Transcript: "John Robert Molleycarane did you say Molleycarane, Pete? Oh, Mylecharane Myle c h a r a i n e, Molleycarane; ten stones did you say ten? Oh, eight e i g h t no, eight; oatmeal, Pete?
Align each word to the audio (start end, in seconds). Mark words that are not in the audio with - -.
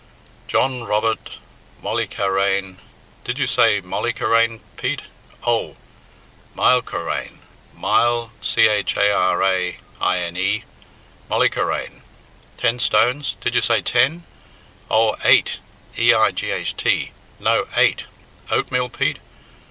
"John 0.47 0.83
Robert 0.83 1.37
Molleycarane 1.83 2.79
did 3.23 3.37
you 3.37 3.45
say 3.45 3.81
Molleycarane, 3.81 4.61
Pete? 4.75 5.03
Oh, 5.45 5.77
Mylecharane 6.55 7.37
Myle 7.75 8.31
c 8.41 8.67
h 8.67 8.97
a 8.97 9.11
r 9.13 9.43
a 9.43 9.77
i 10.01 10.17
n 10.17 10.35
e, 10.37 10.63
Molleycarane; 11.29 12.01
ten 12.57 12.79
stones 12.79 13.35
did 13.41 13.53
you 13.53 13.61
say 13.61 13.83
ten? 13.83 14.23
Oh, 14.89 15.17
eight 15.23 15.57
e 15.95 16.11
i 16.15 16.31
g 16.31 16.49
h 16.49 16.75
t 16.75 17.11
no, 17.39 17.67
eight; 17.77 18.05
oatmeal, 18.49 18.89
Pete? 18.89 19.17